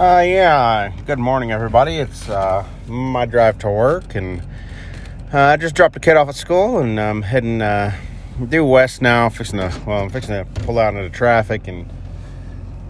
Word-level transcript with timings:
Uh, 0.00 0.22
yeah. 0.22 0.90
Good 1.04 1.18
morning, 1.18 1.52
everybody. 1.52 1.96
It's 1.96 2.26
uh, 2.26 2.66
my 2.86 3.26
drive 3.26 3.58
to 3.58 3.68
work, 3.68 4.14
and 4.14 4.40
uh, 5.30 5.38
I 5.38 5.58
just 5.58 5.74
dropped 5.74 5.92
the 5.92 6.00
kid 6.00 6.16
off 6.16 6.26
at 6.30 6.36
school, 6.36 6.78
and 6.78 6.98
I'm 6.98 7.20
heading 7.20 7.60
uh, 7.60 7.94
due 8.48 8.64
west 8.64 9.02
now. 9.02 9.28
Fixing 9.28 9.58
to 9.58 9.70
well, 9.86 10.04
I'm 10.04 10.08
fixing 10.08 10.42
to 10.42 10.46
pull 10.62 10.78
out 10.78 10.94
into 10.94 11.06
the 11.06 11.14
traffic 11.14 11.68
and 11.68 11.86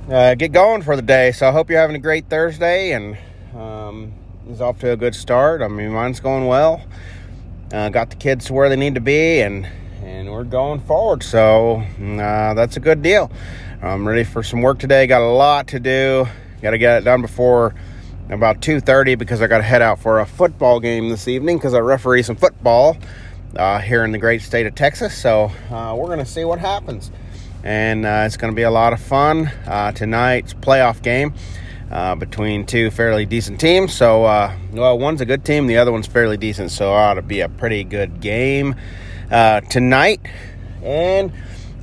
uh, 0.09 0.37
get 0.37 0.53
going 0.53 0.83
for 0.83 0.95
the 0.95 1.03
day. 1.03 1.33
So 1.33 1.49
I 1.49 1.51
hope 1.51 1.69
you're 1.69 1.81
having 1.81 1.97
a 1.97 1.99
great 2.01 2.29
Thursday, 2.31 2.93
and 2.93 3.19
um, 3.57 4.13
it's 4.49 4.61
off 4.61 4.79
to 4.79 4.93
a 4.93 4.97
good 4.97 5.17
start. 5.17 5.63
I 5.63 5.67
mean, 5.67 5.91
mine's 5.91 6.21
going 6.21 6.47
well. 6.47 6.81
Uh, 7.73 7.89
got 7.89 8.11
the 8.11 8.17
kids 8.17 8.45
to 8.45 8.53
where 8.53 8.69
they 8.69 8.77
need 8.77 8.95
to 8.95 9.01
be, 9.01 9.41
and 9.41 9.67
and 10.05 10.31
we're 10.31 10.45
going 10.45 10.79
forward. 10.83 11.25
So 11.25 11.79
uh, 11.81 12.55
that's 12.55 12.77
a 12.77 12.81
good 12.81 13.03
deal. 13.03 13.33
I'm 13.83 14.07
ready 14.07 14.23
for 14.23 14.45
some 14.45 14.63
work 14.63 14.79
today. 14.79 15.09
Got 15.09 15.23
a 15.23 15.33
lot 15.33 15.67
to 15.69 15.81
do. 15.81 16.29
Got 16.63 16.73
to 16.73 16.79
get 16.79 16.99
it 16.99 17.05
done 17.05 17.23
before 17.23 17.75
about 18.29 18.61
2.30 18.61 19.19
because 19.19 19.41
I 19.41 19.47
got 19.47 19.59
to 19.59 19.65
head 19.65 19.81
out 19.81 19.99
for 19.99 20.21
a 20.21 20.27
football 20.27 20.79
game 20.79 21.09
this 21.09 21.27
evening 21.27 21.57
because 21.57 21.73
I 21.73 21.79
referee 21.79 22.23
some 22.23 22.37
football 22.37 22.99
uh, 23.57 23.79
here 23.81 24.05
in 24.05 24.13
the 24.13 24.19
great 24.19 24.43
state 24.43 24.67
of 24.67 24.75
Texas. 24.75 25.17
So 25.17 25.51
uh, 25.71 25.95
we're 25.97 26.07
going 26.07 26.19
to 26.19 26.27
see 26.27 26.45
what 26.45 26.59
happens. 26.59 27.11
And 27.65 28.05
uh, 28.05 28.25
it's 28.27 28.37
going 28.37 28.53
to 28.53 28.57
be 28.57 28.63
a 28.63 28.71
lot 28.71 28.93
of 28.93 29.01
fun. 29.01 29.51
Uh, 29.67 29.93
tonight's 29.93 30.53
playoff 30.53 31.03
game 31.03 31.33
uh, 31.91 32.15
between 32.15 32.67
two 32.67 32.91
fairly 32.91 33.25
decent 33.25 33.59
teams. 33.59 33.95
So, 33.95 34.25
uh, 34.25 34.55
well, 34.73 34.99
one's 34.99 35.23
a 35.23 35.27
good 35.27 35.45
team, 35.45 35.67
the 35.67 35.79
other 35.79 35.93
one's 35.93 36.07
fairly 36.07 36.37
decent. 36.37 36.71
So 36.71 36.91
it 36.91 36.97
ought 36.97 37.15
to 37.15 37.23
be 37.23 37.41
a 37.41 37.49
pretty 37.49 37.85
good 37.85 38.21
game 38.21 38.75
tonight. 39.31 40.21
And 40.83 41.33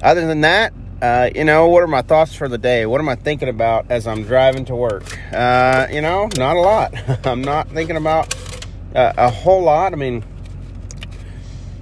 other 0.03 0.27
than 0.27 0.41
that, 0.41 0.71
uh, 1.01 1.29
you 1.35 1.43
know, 1.43 1.67
what 1.67 1.83
are 1.83 1.87
my 1.87 2.01
thoughts 2.01 2.33
for 2.33 2.47
the 2.47 2.57
day? 2.57 2.85
What 2.85 2.99
am 2.99 3.09
I 3.09 3.15
thinking 3.15 3.49
about 3.49 3.85
as 3.89 4.07
I'm 4.07 4.23
driving 4.23 4.65
to 4.65 4.75
work? 4.75 5.03
Uh, 5.31 5.87
you 5.91 6.01
know, 6.01 6.27
not 6.37 6.55
a 6.55 6.61
lot. 6.61 6.93
I'm 7.27 7.41
not 7.41 7.69
thinking 7.69 7.97
about 7.97 8.33
uh, 8.95 9.13
a 9.15 9.29
whole 9.29 9.61
lot. 9.61 9.93
I 9.93 9.95
mean, 9.95 10.23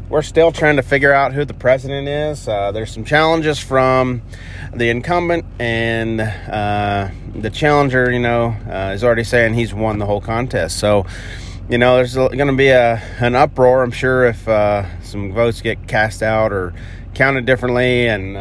we're 0.09 0.21
still 0.21 0.51
trying 0.51 0.75
to 0.75 0.83
figure 0.83 1.13
out 1.13 1.33
who 1.33 1.45
the 1.45 1.53
president 1.53 2.09
is. 2.09 2.47
Uh, 2.47 2.73
there's 2.73 2.91
some 2.91 3.05
challenges 3.05 3.57
from 3.57 4.21
the 4.73 4.89
incumbent, 4.89 5.45
and 5.59 6.19
uh, 6.19 7.09
the 7.33 7.49
challenger, 7.49 8.11
you 8.11 8.19
know, 8.19 8.47
uh, 8.69 8.91
is 8.93 9.03
already 9.03 9.23
saying 9.23 9.53
he's 9.53 9.73
won 9.73 9.97
the 9.97 10.05
whole 10.05 10.21
contest. 10.21 10.77
So, 10.77 11.05
you 11.69 11.77
know, 11.77 11.95
there's 11.95 12.15
going 12.15 12.47
to 12.47 12.53
be 12.53 12.67
a 12.67 13.01
an 13.19 13.33
uproar. 13.33 13.81
I'm 13.81 13.91
sure 13.91 14.25
if 14.25 14.43
some 15.05 15.31
votes 15.31 15.61
get 15.61 15.87
cast 15.87 16.21
out 16.21 16.51
or 16.51 16.73
counted 17.13 17.45
differently, 17.45 18.07
and 18.07 18.35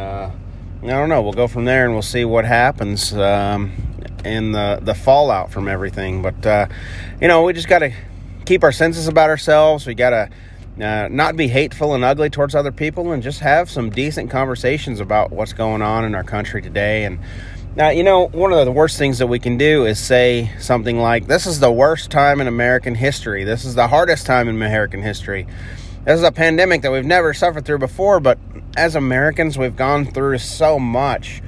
I 0.89 0.99
don't 0.99 1.09
know. 1.09 1.21
We'll 1.21 1.33
go 1.33 1.47
from 1.47 1.65
there 1.65 1.85
and 1.85 1.93
we'll 1.93 2.03
see 2.03 2.25
what 2.25 2.45
happens 2.45 3.11
um, 3.13 3.71
in 4.23 4.51
the 4.51 4.79
the 4.81 4.93
fallout 4.93 5.51
from 5.51 5.67
everything. 5.67 6.21
But 6.21 6.45
uh, 6.45 6.67
you 7.19 7.27
know, 7.27 7.43
we 7.43 7.53
just 7.53 7.67
got 7.67 7.79
to 7.79 7.91
keep 8.45 8.63
our 8.63 8.71
senses 8.71 9.07
about 9.07 9.29
ourselves. 9.29 9.87
We 9.87 9.95
got 9.95 10.11
to 10.11 10.85
uh, 10.85 11.07
not 11.09 11.35
be 11.35 11.47
hateful 11.47 11.95
and 11.95 12.03
ugly 12.03 12.29
towards 12.29 12.53
other 12.53 12.71
people, 12.71 13.11
and 13.11 13.23
just 13.23 13.39
have 13.39 13.69
some 13.69 13.89
decent 13.89 14.29
conversations 14.29 14.99
about 14.99 15.31
what's 15.31 15.53
going 15.53 15.81
on 15.81 16.05
in 16.05 16.13
our 16.13 16.23
country 16.23 16.61
today. 16.61 17.05
And 17.05 17.19
now, 17.75 17.89
you 17.89 18.03
know, 18.03 18.27
one 18.27 18.53
of 18.53 18.63
the 18.63 18.71
worst 18.71 18.97
things 18.97 19.17
that 19.17 19.27
we 19.27 19.39
can 19.39 19.57
do 19.57 19.85
is 19.85 19.99
say 19.99 20.51
something 20.59 20.99
like, 20.99 21.25
"This 21.27 21.47
is 21.47 21.59
the 21.59 21.71
worst 21.71 22.11
time 22.11 22.41
in 22.41 22.47
American 22.47 22.93
history. 22.93 23.43
This 23.43 23.65
is 23.65 23.73
the 23.73 23.87
hardest 23.87 24.27
time 24.27 24.47
in 24.47 24.55
American 24.55 25.01
history." 25.01 25.47
This 26.05 26.17
is 26.19 26.23
a 26.23 26.31
pandemic 26.31 26.83
that 26.83 26.91
we've 26.91 27.03
never 27.03 27.33
suffered 27.33 27.65
through 27.65 27.79
before, 27.79 28.19
but 28.19 28.37
as 28.75 28.95
Americans, 28.95 29.57
we've 29.57 29.75
gone 29.75 30.05
through 30.05 30.37
so 30.39 30.79
much 30.79 31.41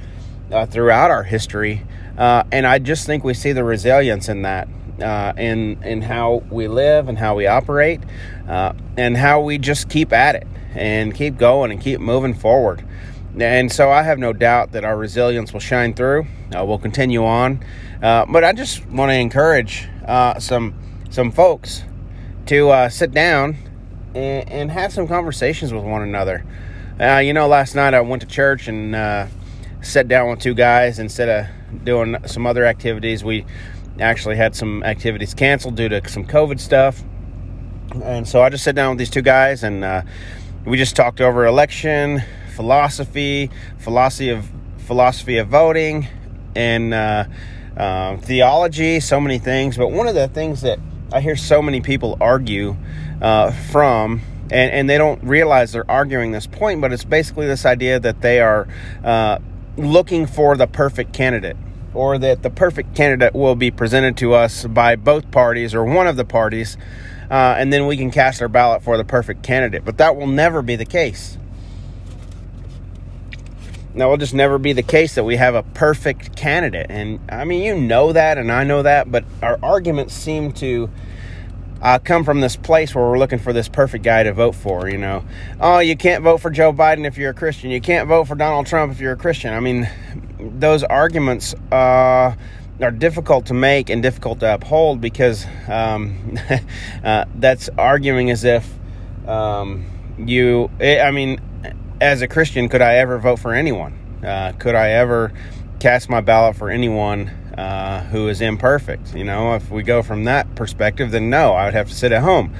uh, 0.50 0.66
throughout 0.66 1.10
our 1.10 1.22
history, 1.22 1.84
uh, 2.16 2.44
and 2.50 2.66
I 2.66 2.78
just 2.78 3.06
think 3.06 3.22
we 3.22 3.34
see 3.34 3.52
the 3.52 3.64
resilience 3.64 4.28
in 4.28 4.42
that, 4.42 4.68
uh, 5.00 5.34
in 5.36 5.82
in 5.82 6.02
how 6.02 6.42
we 6.50 6.68
live 6.68 7.08
and 7.08 7.18
how 7.18 7.34
we 7.34 7.46
operate, 7.46 8.00
uh, 8.48 8.72
and 8.96 9.16
how 9.16 9.40
we 9.40 9.58
just 9.58 9.88
keep 9.88 10.12
at 10.12 10.34
it 10.34 10.46
and 10.74 11.14
keep 11.14 11.36
going 11.36 11.70
and 11.70 11.80
keep 11.80 12.00
moving 12.00 12.34
forward. 12.34 12.84
And 13.38 13.70
so 13.70 13.90
I 13.90 14.02
have 14.02 14.18
no 14.18 14.32
doubt 14.32 14.72
that 14.72 14.84
our 14.84 14.96
resilience 14.96 15.52
will 15.52 15.60
shine 15.60 15.94
through. 15.94 16.26
Uh, 16.56 16.64
we'll 16.64 16.78
continue 16.78 17.24
on, 17.24 17.62
uh, 18.02 18.24
but 18.26 18.42
I 18.42 18.52
just 18.52 18.86
want 18.86 19.10
to 19.10 19.14
encourage 19.14 19.86
some 20.38 20.74
some 21.10 21.30
folks 21.30 21.84
to 22.46 22.88
sit 22.90 23.12
down 23.12 23.56
and, 24.14 24.48
and 24.48 24.70
have 24.70 24.92
some 24.92 25.06
conversations 25.06 25.74
with 25.74 25.84
one 25.84 26.02
another. 26.02 26.44
Uh, 27.00 27.18
you 27.18 27.32
know, 27.32 27.46
last 27.46 27.76
night 27.76 27.94
I 27.94 28.00
went 28.00 28.22
to 28.22 28.28
church 28.28 28.66
and 28.66 28.92
uh, 28.96 29.28
sat 29.82 30.08
down 30.08 30.30
with 30.30 30.40
two 30.40 30.54
guys 30.54 30.98
instead 30.98 31.28
of 31.28 31.84
doing 31.84 32.16
some 32.26 32.44
other 32.44 32.64
activities. 32.64 33.22
We 33.22 33.46
actually 34.00 34.34
had 34.34 34.56
some 34.56 34.82
activities 34.82 35.32
canceled 35.32 35.76
due 35.76 35.88
to 35.90 36.08
some 36.08 36.26
COVID 36.26 36.58
stuff. 36.58 37.00
And 38.02 38.26
so 38.26 38.42
I 38.42 38.48
just 38.48 38.64
sat 38.64 38.74
down 38.74 38.90
with 38.90 38.98
these 38.98 39.10
two 39.10 39.22
guys 39.22 39.62
and 39.62 39.84
uh, 39.84 40.02
we 40.66 40.76
just 40.76 40.96
talked 40.96 41.20
over 41.20 41.46
election, 41.46 42.20
philosophy, 42.56 43.48
philosophy 43.78 44.30
of 44.30 44.50
philosophy 44.78 45.36
of 45.38 45.46
voting, 45.46 46.08
and 46.56 46.92
uh, 46.92 47.24
um, 47.76 48.18
theology, 48.18 48.98
so 48.98 49.20
many 49.20 49.38
things. 49.38 49.76
But 49.76 49.92
one 49.92 50.08
of 50.08 50.16
the 50.16 50.26
things 50.26 50.62
that 50.62 50.80
I 51.12 51.20
hear 51.20 51.36
so 51.36 51.62
many 51.62 51.80
people 51.80 52.18
argue 52.20 52.76
uh, 53.22 53.52
from 53.52 54.20
and, 54.50 54.72
and 54.72 54.90
they 54.90 54.98
don't 54.98 55.22
realize 55.22 55.72
they're 55.72 55.90
arguing 55.90 56.32
this 56.32 56.46
point, 56.46 56.80
but 56.80 56.92
it's 56.92 57.04
basically 57.04 57.46
this 57.46 57.66
idea 57.66 58.00
that 58.00 58.20
they 58.20 58.40
are 58.40 58.68
uh, 59.04 59.38
looking 59.76 60.26
for 60.26 60.56
the 60.56 60.66
perfect 60.66 61.12
candidate 61.12 61.56
or 61.94 62.18
that 62.18 62.42
the 62.42 62.50
perfect 62.50 62.94
candidate 62.94 63.34
will 63.34 63.54
be 63.54 63.70
presented 63.70 64.16
to 64.16 64.34
us 64.34 64.64
by 64.66 64.96
both 64.96 65.30
parties 65.30 65.74
or 65.74 65.84
one 65.84 66.06
of 66.06 66.16
the 66.16 66.24
parties, 66.24 66.76
uh, 67.30 67.54
and 67.58 67.72
then 67.72 67.86
we 67.86 67.96
can 67.96 68.10
cast 68.10 68.40
our 68.42 68.48
ballot 68.48 68.82
for 68.82 68.96
the 68.96 69.04
perfect 69.04 69.42
candidate. 69.42 69.84
But 69.84 69.98
that 69.98 70.16
will 70.16 70.26
never 70.26 70.62
be 70.62 70.76
the 70.76 70.84
case. 70.84 71.38
That 73.94 74.04
will 74.04 74.16
just 74.16 74.34
never 74.34 74.58
be 74.58 74.72
the 74.72 74.82
case 74.82 75.16
that 75.16 75.24
we 75.24 75.36
have 75.36 75.54
a 75.54 75.62
perfect 75.62 76.36
candidate. 76.36 76.86
And 76.88 77.18
I 77.28 77.44
mean, 77.44 77.62
you 77.62 77.74
know 77.74 78.12
that, 78.12 78.38
and 78.38 78.52
I 78.52 78.64
know 78.64 78.82
that, 78.82 79.10
but 79.10 79.24
our 79.42 79.58
arguments 79.62 80.14
seem 80.14 80.52
to 80.52 80.88
uh, 81.80 81.98
come 81.98 82.24
from 82.24 82.40
this 82.40 82.56
place 82.56 82.94
where 82.94 83.04
we're 83.04 83.18
looking 83.18 83.38
for 83.38 83.52
this 83.52 83.68
perfect 83.68 84.04
guy 84.04 84.22
to 84.22 84.32
vote 84.32 84.54
for. 84.54 84.88
You 84.88 84.98
know, 84.98 85.24
oh, 85.60 85.78
you 85.78 85.96
can't 85.96 86.22
vote 86.22 86.38
for 86.38 86.50
Joe 86.50 86.72
Biden 86.72 87.06
if 87.06 87.16
you're 87.16 87.30
a 87.30 87.34
Christian. 87.34 87.70
You 87.70 87.80
can't 87.80 88.08
vote 88.08 88.24
for 88.24 88.34
Donald 88.34 88.66
Trump 88.66 88.92
if 88.92 89.00
you're 89.00 89.12
a 89.12 89.16
Christian. 89.16 89.54
I 89.54 89.60
mean, 89.60 89.88
those 90.38 90.82
arguments 90.82 91.54
uh, 91.72 92.34
are 92.80 92.90
difficult 92.90 93.46
to 93.46 93.54
make 93.54 93.90
and 93.90 94.02
difficult 94.02 94.40
to 94.40 94.54
uphold 94.54 95.00
because 95.00 95.46
um, 95.68 96.36
uh, 97.04 97.24
that's 97.34 97.68
arguing 97.78 98.30
as 98.30 98.44
if 98.44 98.68
um, 99.26 99.86
you. 100.18 100.70
I 100.80 101.10
mean, 101.10 101.40
as 102.00 102.22
a 102.22 102.28
Christian, 102.28 102.68
could 102.68 102.82
I 102.82 102.96
ever 102.96 103.18
vote 103.18 103.38
for 103.38 103.54
anyone? 103.54 103.94
Uh, 104.24 104.52
could 104.58 104.74
I 104.74 104.90
ever 104.90 105.32
cast 105.80 106.08
my 106.08 106.20
ballot 106.20 106.56
for 106.56 106.70
anyone 106.70 107.28
uh, 107.56 108.02
who 108.04 108.28
is 108.28 108.40
imperfect. 108.40 109.14
You 109.14 109.24
know, 109.24 109.54
if 109.54 109.70
we 109.70 109.82
go 109.82 110.02
from 110.02 110.24
that 110.24 110.54
perspective, 110.54 111.10
then 111.10 111.30
no, 111.30 111.52
I 111.52 111.66
would 111.66 111.74
have 111.74 111.88
to 111.88 111.94
sit 111.94 112.12
at 112.12 112.22
home 112.22 112.54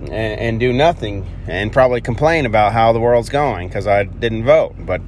and, 0.00 0.12
and 0.12 0.60
do 0.60 0.72
nothing 0.72 1.26
and 1.46 1.72
probably 1.72 2.00
complain 2.00 2.46
about 2.46 2.72
how 2.72 2.92
the 2.92 3.00
world's 3.00 3.28
going 3.28 3.68
because 3.68 3.86
I 3.86 4.04
didn't 4.04 4.44
vote. 4.44 4.74
But 4.78 5.00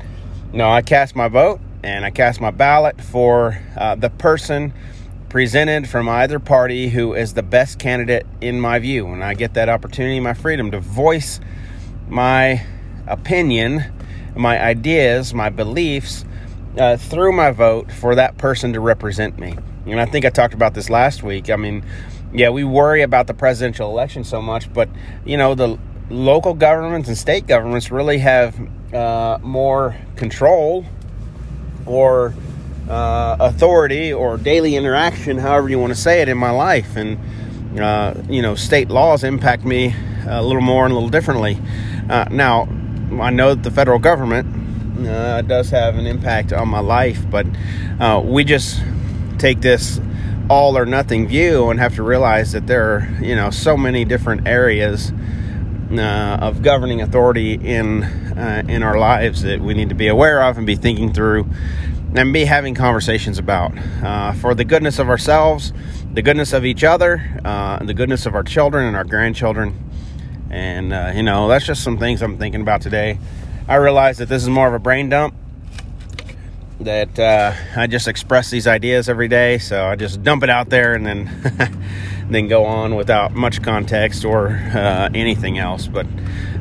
no, 0.53 0.69
I 0.69 0.83
cast 0.83 1.15
my 1.15 1.29
vote 1.29 1.61
and 1.83 2.05
I 2.05 2.11
cast 2.11 2.41
my 2.41 2.51
ballot 2.51 3.01
for 3.01 3.59
uh, 3.77 3.95
the 3.95 4.11
person 4.11 4.73
presented 5.29 5.89
from 5.89 6.09
either 6.09 6.39
party 6.39 6.89
who 6.89 7.13
is 7.15 7.35
the 7.35 7.43
best 7.43 7.79
candidate 7.79 8.27
in 8.41 8.61
my 8.61 8.79
view. 8.79 9.07
And 9.09 9.23
I 9.23 9.35
get 9.35 9.55
that 9.55 9.69
opportunity, 9.69 10.21
my 10.21 10.35
freedom 10.35 10.71
to 10.71 10.81
voice 10.81 11.39
my 12.09 12.65
opinion, 13.07 13.85
my 14.35 14.59
ideas, 14.59 15.35
my 15.35 15.51
beliefs 15.51 16.25
uh, 16.77 16.97
through 16.97 17.33
my 17.33 17.51
vote 17.51 17.91
for 17.93 18.15
that 18.15 18.37
person 18.39 18.73
to 18.73 18.81
represent 18.81 19.39
me. 19.39 19.57
And 19.87 20.01
I 20.01 20.05
think 20.05 20.25
I 20.25 20.31
talked 20.31 20.55
about 20.55 20.75
this 20.75 20.91
last 20.91 21.23
week. 21.23 21.51
I 21.51 21.57
mean, 21.57 21.85
yeah, 22.33 22.51
we 22.51 22.65
worry 22.65 23.03
about 23.03 23.27
the 23.27 23.35
presidential 23.35 23.91
election 23.91 24.25
so 24.25 24.43
much, 24.43 24.73
but 24.73 24.89
you 25.25 25.37
know, 25.37 25.55
the 25.55 25.79
local 26.11 26.55
governments 26.55 27.09
and 27.09 27.17
state 27.17 27.47
governments 27.47 27.91
really 27.91 28.19
have 28.19 28.59
uh, 28.95 29.39
more 29.43 29.97
control 30.17 30.85
or 31.87 32.35
uh, 32.89 33.37
authority 33.41 34.13
or 34.13 34.37
daily 34.37 34.77
interaction, 34.77 35.39
however 35.39 35.69
you 35.69 35.79
want 35.79 35.93
to 35.93 35.99
say 35.99 36.23
it, 36.23 36.29
in 36.29 36.39
my 36.39 36.51
life. 36.51 36.97
And, 36.97 37.19
uh, 37.79 38.15
you 38.29 38.43
know, 38.43 38.55
state 38.55 38.89
laws 38.89 39.25
impact 39.25 39.65
me 39.65 39.95
a 40.27 40.43
little 40.43 40.63
more 40.63 40.85
and 40.85 40.93
a 40.93 40.95
little 40.95 41.11
differently. 41.11 41.59
Uh, 42.09 42.27
now, 42.31 42.69
I 43.21 43.31
know 43.31 43.55
that 43.55 43.63
the 43.63 43.71
federal 43.71 43.99
government 43.99 44.68
uh, 45.07 45.39
it 45.39 45.49
does 45.49 45.71
have 45.71 45.97
an 45.97 46.07
impact 46.07 46.53
on 46.53 46.69
my 46.69 46.81
life. 46.81 47.29
But 47.31 47.47
uh, 48.01 48.21
we 48.25 48.45
just 48.45 48.83
take 49.39 49.61
this 49.61 50.01
all 50.51 50.79
or 50.79 50.87
nothing 50.87 51.29
view 51.29 51.71
and 51.71 51.79
have 51.79 51.95
to 51.97 52.03
realize 52.03 52.53
that 52.53 52.67
there 52.67 52.95
are, 52.95 53.09
you 53.21 53.37
know, 53.37 53.51
so 53.51 53.77
many 53.77 54.05
different 54.05 54.49
areas 54.49 55.13
uh, 55.93 56.39
of 56.41 56.63
governing 56.63 57.01
authority 57.01 57.55
in 57.55 58.03
uh, 58.05 58.63
in 58.69 58.83
our 58.83 58.99
lives 58.99 59.43
that 59.43 59.61
we 59.61 59.75
need 59.75 59.89
to 59.89 59.95
be 59.95 60.09
aware 60.09 60.43
of 60.43 60.57
and 60.57 60.67
be 60.67 60.77
thinking 60.77 61.13
through. 61.13 61.47
and 62.15 62.33
be 62.33 62.45
having 62.45 62.75
conversations 62.75 63.39
about 63.39 63.73
uh, 64.03 64.33
for 64.33 64.55
the 64.55 64.65
goodness 64.65 64.99
of 64.99 65.09
ourselves, 65.09 65.73
the 66.15 66.23
goodness 66.23 66.53
of 66.53 66.65
each 66.65 66.83
other, 66.83 67.23
uh, 67.45 67.79
the 67.85 67.95
goodness 67.95 68.27
of 68.27 68.35
our 68.35 68.43
children 68.43 68.87
and 68.87 68.97
our 68.97 69.05
grandchildren. 69.05 69.75
And, 70.51 70.93
uh, 70.93 71.13
you 71.15 71.23
know, 71.23 71.49
that's 71.49 71.67
just 71.67 71.85
some 71.85 71.99
things 71.99 72.23
I'm 72.23 72.39
thinking 72.39 72.63
about 72.63 72.81
today. 72.81 73.19
I 73.69 73.77
realize 73.77 74.19
that 74.19 74.29
this 74.29 74.43
is 74.43 74.49
more 74.49 74.67
of 74.67 74.75
a 74.75 74.79
brain 74.79 75.09
dump, 75.09 75.35
that 76.81 77.19
uh, 77.19 77.53
I 77.77 77.87
just 77.87 78.09
express 78.09 78.51
these 78.51 78.67
ideas 78.67 79.09
every 79.09 79.29
day. 79.29 79.59
So 79.59 79.87
I 79.87 79.97
just 79.97 80.23
dump 80.23 80.43
it 80.43 80.51
out 80.51 80.71
there 80.71 80.95
and 80.95 81.07
then. 81.07 81.79
then 82.31 82.49
go 82.49 82.65
on 82.65 82.95
without 82.95 83.33
much 83.33 83.63
context 83.63 84.25
or 84.25 84.49
uh, 84.49 85.09
anything 85.15 85.59
else. 85.59 85.87
But 85.87 86.07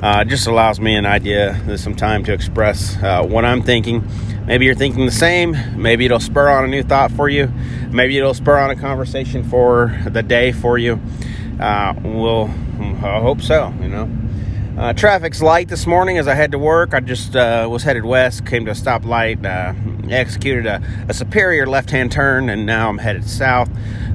uh, 0.01 0.23
it 0.25 0.29
just 0.29 0.47
allows 0.47 0.79
me 0.79 0.95
an 0.95 1.05
idea, 1.05 1.77
some 1.77 1.95
time 1.95 2.23
to 2.25 2.33
express 2.33 2.95
uh, 3.03 3.23
what 3.23 3.45
I'm 3.45 3.61
thinking. 3.61 4.07
Maybe 4.45 4.65
you're 4.65 4.75
thinking 4.75 5.05
the 5.05 5.11
same. 5.11 5.57
Maybe 5.75 6.05
it'll 6.05 6.19
spur 6.19 6.49
on 6.49 6.63
a 6.63 6.67
new 6.67 6.83
thought 6.83 7.11
for 7.11 7.27
you. 7.27 7.51
Maybe 7.91 8.17
it'll 8.17 8.33
spur 8.33 8.57
on 8.57 8.69
a 8.69 8.75
conversation 8.75 9.43
for 9.43 9.97
the 10.05 10.23
day 10.23 10.53
for 10.53 10.77
you. 10.77 11.01
Uh, 11.59 11.93
we'll, 12.01 12.45
I 12.79 13.19
hope 13.19 13.41
so, 13.41 13.73
you 13.81 13.89
know. 13.89 14.09
Uh, 14.77 14.93
traffic's 14.93 15.41
light 15.41 15.67
this 15.69 15.87
morning 15.87 16.19
as 16.19 16.27
I 16.27 16.35
head 16.35 16.51
to 16.51 16.59
work. 16.59 16.93
I 16.93 16.99
just 16.99 17.35
uh, 17.35 17.67
was 17.67 17.81
headed 17.81 18.05
west, 18.05 18.45
came 18.45 18.63
to 18.65 18.71
a 18.71 18.75
stoplight, 18.75 19.43
uh, 19.43 19.73
executed 20.13 20.67
a, 20.67 20.83
a 21.09 21.15
superior 21.15 21.65
left 21.65 21.89
hand 21.89 22.11
turn, 22.11 22.47
and 22.47 22.67
now 22.67 22.87
I'm 22.87 22.99
headed 22.99 23.27
south. 23.27 23.71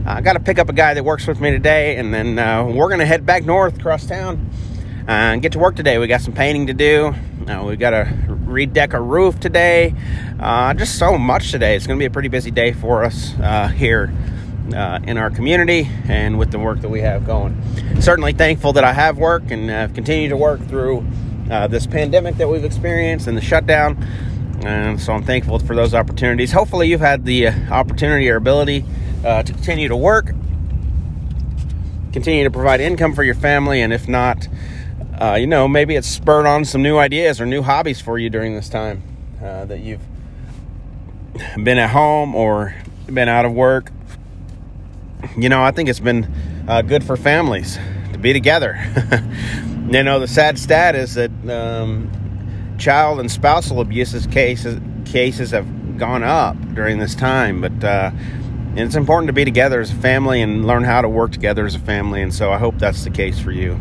I 0.06 0.20
got 0.20 0.34
to 0.34 0.40
pick 0.40 0.60
up 0.60 0.68
a 0.68 0.72
guy 0.72 0.94
that 0.94 1.04
works 1.04 1.26
with 1.26 1.40
me 1.40 1.50
today, 1.50 1.96
and 1.96 2.14
then 2.14 2.38
uh, 2.38 2.64
we're 2.64 2.86
going 2.86 3.00
to 3.00 3.06
head 3.06 3.26
back 3.26 3.44
north 3.44 3.76
across 3.80 4.06
town 4.06 4.50
uh, 5.08 5.10
and 5.10 5.42
get 5.42 5.50
to 5.52 5.58
work 5.58 5.74
today. 5.74 5.98
We 5.98 6.06
got 6.06 6.20
some 6.20 6.32
painting 6.32 6.68
to 6.68 6.74
do. 6.74 7.12
Uh, 7.48 7.64
we 7.64 7.74
got 7.74 7.90
to 7.90 8.04
redeck 8.44 8.92
a 8.92 9.00
roof 9.00 9.40
today. 9.40 9.92
just 10.76 10.96
so 10.96 11.18
much 11.18 11.50
today. 11.50 11.74
It's 11.74 11.88
going 11.88 11.98
to 11.98 12.02
be 12.02 12.06
a 12.06 12.10
pretty 12.10 12.28
busy 12.28 12.52
day 12.52 12.72
for 12.72 13.02
us 13.02 13.32
here 13.74 14.12
uh, 14.72 15.00
in 15.04 15.18
our 15.18 15.30
community 15.30 15.88
and 16.08 16.38
with 16.38 16.50
the 16.50 16.58
work 16.58 16.80
that 16.80 16.88
we 16.88 17.00
have 17.00 17.26
going. 17.26 17.60
Certainly 18.00 18.34
thankful 18.34 18.72
that 18.74 18.84
I 18.84 18.92
have 18.92 19.18
work 19.18 19.50
and 19.50 19.68
have 19.68 19.94
continued 19.94 20.30
to 20.30 20.36
work 20.36 20.60
through 20.66 21.06
uh, 21.50 21.66
this 21.66 21.86
pandemic 21.86 22.36
that 22.36 22.48
we've 22.48 22.64
experienced 22.64 23.26
and 23.26 23.36
the 23.36 23.42
shutdown. 23.42 24.02
And 24.64 25.00
so 25.00 25.12
I'm 25.12 25.24
thankful 25.24 25.58
for 25.58 25.74
those 25.74 25.92
opportunities. 25.92 26.52
Hopefully, 26.52 26.88
you've 26.88 27.00
had 27.00 27.24
the 27.24 27.48
uh, 27.48 27.52
opportunity 27.70 28.30
or 28.30 28.36
ability 28.36 28.84
uh, 29.24 29.42
to 29.42 29.52
continue 29.52 29.88
to 29.88 29.96
work, 29.96 30.26
continue 32.12 32.44
to 32.44 32.50
provide 32.50 32.80
income 32.80 33.14
for 33.14 33.24
your 33.24 33.34
family, 33.34 33.82
and 33.82 33.92
if 33.92 34.06
not, 34.08 34.46
uh, 35.20 35.34
you 35.34 35.46
know, 35.46 35.66
maybe 35.66 35.96
it's 35.96 36.08
spurred 36.08 36.46
on 36.46 36.64
some 36.64 36.82
new 36.82 36.96
ideas 36.96 37.40
or 37.40 37.46
new 37.46 37.62
hobbies 37.62 38.00
for 38.00 38.18
you 38.18 38.30
during 38.30 38.54
this 38.54 38.68
time 38.68 39.02
that 39.40 39.80
you've 39.80 40.00
been 41.62 41.78
at 41.78 41.90
home 41.90 42.34
or 42.34 42.74
been 43.12 43.28
out 43.28 43.44
of 43.44 43.52
work 43.52 43.90
you 45.36 45.48
know, 45.48 45.62
I 45.62 45.70
think 45.70 45.88
it's 45.88 46.00
been 46.00 46.32
uh, 46.68 46.82
good 46.82 47.04
for 47.04 47.16
families 47.16 47.78
to 48.12 48.18
be 48.18 48.32
together. 48.32 48.78
you 49.88 50.02
know, 50.02 50.20
the 50.20 50.28
sad 50.28 50.58
stat 50.58 50.94
is 50.94 51.14
that 51.14 51.30
um, 51.48 52.10
child 52.78 53.20
and 53.20 53.30
spousal 53.30 53.80
abuses 53.80 54.26
cases 54.26 54.80
cases 55.04 55.50
have 55.50 55.98
gone 55.98 56.22
up 56.22 56.56
during 56.74 56.98
this 56.98 57.14
time, 57.14 57.60
but 57.60 57.84
uh, 57.84 58.10
it's 58.74 58.94
important 58.94 59.28
to 59.28 59.32
be 59.32 59.44
together 59.44 59.80
as 59.80 59.90
a 59.90 59.96
family 59.96 60.40
and 60.40 60.66
learn 60.66 60.84
how 60.84 61.02
to 61.02 61.08
work 61.08 61.32
together 61.32 61.66
as 61.66 61.74
a 61.74 61.78
family. 61.80 62.22
And 62.22 62.32
so 62.32 62.50
I 62.50 62.58
hope 62.58 62.78
that's 62.78 63.04
the 63.04 63.10
case 63.10 63.38
for 63.38 63.52
you. 63.52 63.78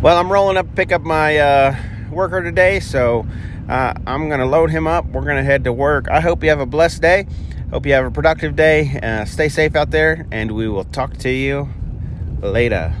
Well, 0.00 0.16
I'm 0.16 0.30
rolling 0.30 0.56
up 0.56 0.66
to 0.66 0.72
pick 0.72 0.92
up 0.92 1.02
my 1.02 1.38
uh, 1.38 1.76
worker 2.10 2.42
today, 2.42 2.80
so 2.80 3.26
uh, 3.68 3.94
I'm 4.06 4.28
going 4.28 4.40
to 4.40 4.46
load 4.46 4.70
him 4.70 4.86
up. 4.86 5.06
We're 5.06 5.22
going 5.22 5.36
to 5.36 5.42
head 5.42 5.64
to 5.64 5.72
work. 5.72 6.08
I 6.08 6.20
hope 6.20 6.42
you 6.42 6.50
have 6.50 6.60
a 6.60 6.66
blessed 6.66 7.02
day. 7.02 7.26
Hope 7.70 7.86
you 7.86 7.92
have 7.92 8.04
a 8.04 8.10
productive 8.10 8.56
day. 8.56 8.98
Uh, 9.00 9.24
stay 9.24 9.48
safe 9.48 9.76
out 9.76 9.92
there, 9.92 10.26
and 10.32 10.50
we 10.50 10.68
will 10.68 10.82
talk 10.82 11.16
to 11.18 11.30
you 11.30 11.68
later. 12.42 12.92